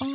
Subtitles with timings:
[0.00, 0.06] 哦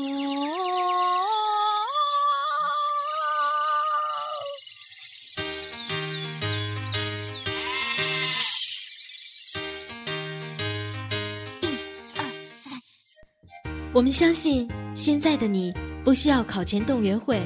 [13.94, 15.74] 我们相信，现在的你
[16.04, 17.42] 不需要考前动员会，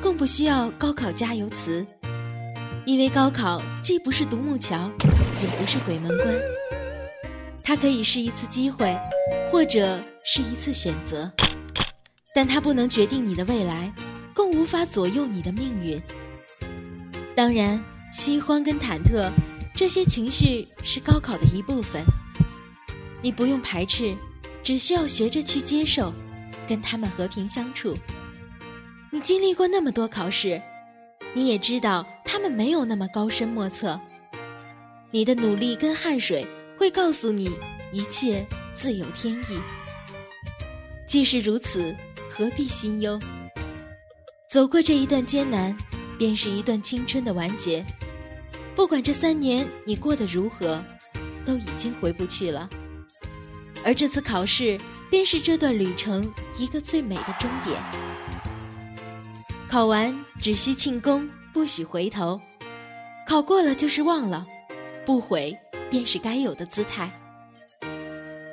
[0.00, 1.86] 更不需要高考加油词，
[2.86, 4.90] 因为高考既不是独木桥，
[5.42, 6.69] 也不是鬼门关。
[7.70, 8.98] 它可以是一次机会，
[9.48, 11.30] 或者是一次选择，
[12.34, 13.94] 但它不能决定你的未来，
[14.34, 16.02] 更无法左右你的命运。
[17.32, 17.80] 当然，
[18.12, 19.30] 心慌跟忐忑
[19.72, 22.02] 这些情绪是高考的一部分，
[23.22, 24.16] 你不用排斥。
[24.64, 26.12] 只需要学着去接受，
[26.66, 27.94] 跟他们和平相处。
[29.12, 30.60] 你经历过那么多考试，
[31.34, 34.00] 你也知道他们没有那么高深莫测。
[35.12, 36.44] 你的努力跟汗水
[36.80, 37.50] 会告诉你，
[37.92, 38.42] 一切
[38.72, 39.60] 自有天意。
[41.06, 41.94] 既是如此，
[42.30, 43.20] 何必心忧？
[44.48, 45.76] 走过这一段艰难，
[46.18, 47.84] 便是一段青春的完结。
[48.74, 50.82] 不管这三年你过得如何，
[51.44, 52.66] 都已经回不去了。
[53.84, 57.78] 而这次考试，便是这段旅程一个最美的终点。
[59.68, 62.40] 考完只需庆功，不许回头。
[63.26, 64.46] 考过了就是忘了，
[65.04, 65.54] 不悔
[65.90, 67.10] 便是该有的姿态。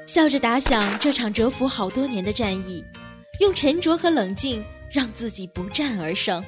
[0.05, 2.83] 笑着打响这场蛰伏好多年的战役，
[3.39, 6.43] 用沉着和冷静让自己不战而胜。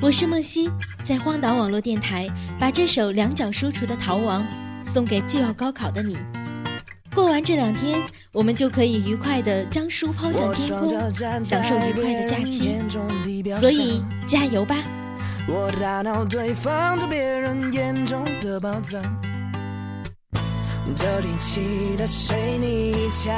[0.00, 0.70] 我是梦溪，
[1.02, 4.46] 在荒岛网络电台把这首两脚书橱的逃亡
[4.84, 6.18] 送给就要高考的你。
[7.14, 8.00] 过完这两天，
[8.32, 10.88] 我们就可以愉快地将书抛向天空，
[11.42, 12.78] 享受愉快的假期。
[13.58, 14.76] 所以加油吧！
[15.52, 19.02] 我大脑堆放着别人眼中的宝藏，
[20.94, 23.34] 这挺起的水泥墙，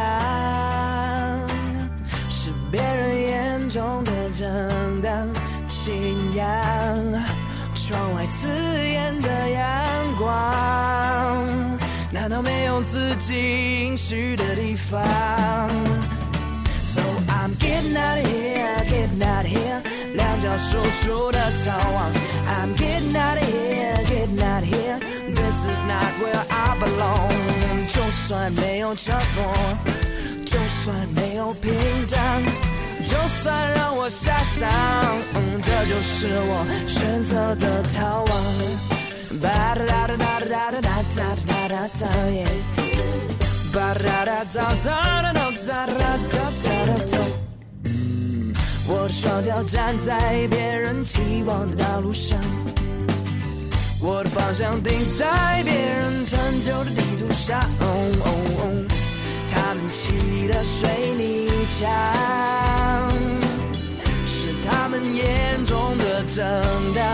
[2.28, 5.26] 是别人眼中的正当
[5.68, 6.46] 信仰。
[7.74, 11.78] 窗外刺眼的阳光。
[12.12, 15.02] 难道没有自己应许的地方
[16.91, 19.81] ？So I'm getting out of here, getting out of here，
[20.15, 22.11] 两脚输出的逃亡。
[22.47, 24.99] I'm getting out of here, getting out of here,
[25.33, 27.31] this is not where I belong。
[27.89, 29.77] 就算没有承诺，
[30.45, 31.73] 就算没有屏
[32.05, 32.43] 障，
[33.03, 34.69] 就算让我下山，
[35.63, 38.31] 这就是我选择的逃亡。
[39.41, 42.45] 吧哒哒哒哒哒哒哒哒哒哒耶！
[43.73, 46.01] 吧哒哒哒哒哒哒哒哒哒
[46.33, 46.70] 哒哒。
[48.94, 52.38] 我的双脚站在别人期望的道路上，
[54.02, 57.58] 我的方向定在别人成就的地图上。
[59.50, 61.90] 他们砌的水泥墙，
[64.26, 66.44] 是他们眼中的正
[66.94, 67.04] 当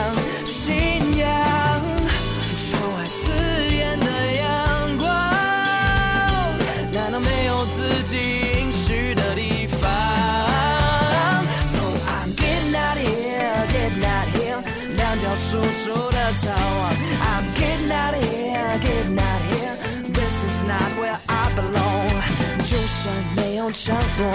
[23.69, 24.33] 有承诺，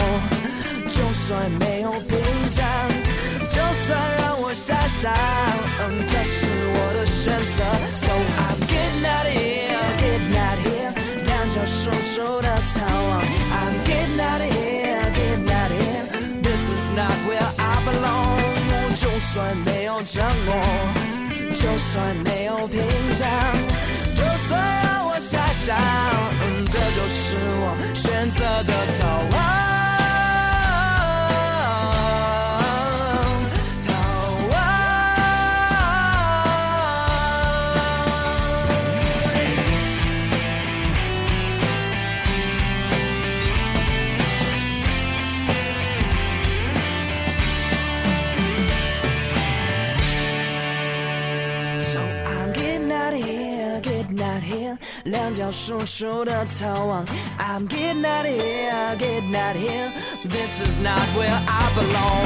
[0.88, 2.20] 就算没有屏
[2.52, 2.64] 障，
[3.50, 5.12] 就算让我下山，
[6.08, 7.64] 这是我的选择。
[7.90, 10.94] So I'm getting out of here, getting out of here。
[11.50, 13.24] 叫说出的逃亡。
[13.50, 16.06] I'm getting out of here, getting out of here.
[16.44, 18.94] This is not where I belong.
[18.96, 20.54] 就算没有承诺，
[21.56, 22.80] 就算没有屏
[23.18, 23.28] 障，
[24.16, 25.76] 就算让我下山，
[26.72, 28.83] 这就是我选择的
[55.06, 57.06] 两脚输出的逃亡。
[57.40, 59.92] I'm getting out of here, getting out of here.
[60.30, 62.24] This is not where I belong.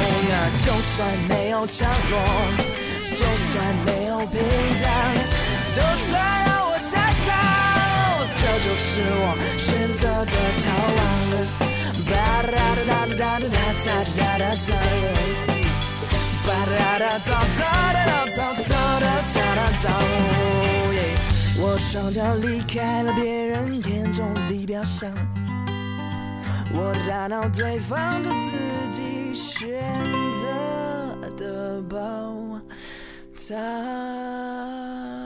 [0.64, 2.18] 就算没有承诺，
[3.10, 4.40] 就算没有屏
[4.80, 4.88] 障，
[5.74, 7.26] 就算让我下手，
[8.34, 10.32] 这就是我选择的
[10.64, 10.66] 逃
[10.96, 10.98] 亡。
[12.08, 12.12] 吧
[12.42, 12.56] 哒哒
[12.86, 14.68] 哒哒哒哒哒哒哒
[16.46, 17.98] 吧哒哒哒哒哒
[18.32, 19.04] 哒哒
[19.34, 19.86] 哒哒哒。
[21.60, 25.12] 我双脚离开了别人眼中的表象，
[26.72, 28.52] 我的大脑堆放着自
[28.92, 29.82] 己选
[30.40, 32.60] 择的宝
[33.36, 35.17] 藏。